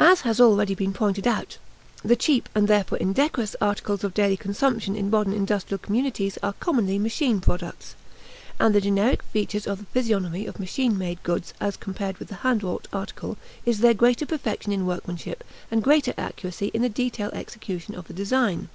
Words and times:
As 0.00 0.22
has 0.22 0.40
already 0.40 0.74
been 0.74 0.92
pointed 0.92 1.24
out, 1.24 1.58
the 2.04 2.16
cheap, 2.16 2.48
and 2.56 2.66
therefore 2.66 2.98
indecorous, 2.98 3.54
articles 3.60 4.02
of 4.02 4.12
daily 4.12 4.36
consumption 4.36 4.96
in 4.96 5.10
modern 5.10 5.32
industrial 5.32 5.78
communities 5.78 6.38
are 6.42 6.54
commonly 6.54 6.98
machine 6.98 7.40
products; 7.40 7.94
and 8.58 8.74
the 8.74 8.80
generic 8.80 9.22
feature 9.22 9.58
of 9.70 9.78
the 9.78 9.84
physiognomy 9.92 10.44
of 10.46 10.58
machine 10.58 10.98
made 10.98 11.22
goods 11.22 11.54
as 11.60 11.76
compared 11.76 12.18
with 12.18 12.26
the 12.30 12.34
hand 12.42 12.64
wrought 12.64 12.88
article 12.92 13.38
is 13.64 13.78
their 13.78 13.94
greater 13.94 14.26
perfection 14.26 14.72
in 14.72 14.86
workmanship 14.86 15.44
and 15.70 15.84
greater 15.84 16.14
accuracy 16.18 16.72
in 16.74 16.82
the 16.82 16.88
detail 16.88 17.30
execution 17.32 17.94
of 17.94 18.08
the 18.08 18.14
design. 18.14 18.68